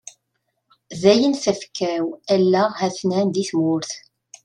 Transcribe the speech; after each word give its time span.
Dayen 1.01 1.33
tafekka-w, 1.43 2.05
allaɣ 2.33 2.69
hatnan 2.79 3.27
deg 3.29 3.47
tmurt. 3.49 3.91